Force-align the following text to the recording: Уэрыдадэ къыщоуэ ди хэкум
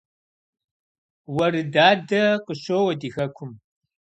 Уэрыдадэ 1.35 2.21
къыщоуэ 2.45 2.93
ди 2.99 3.09
хэкум 3.13 3.51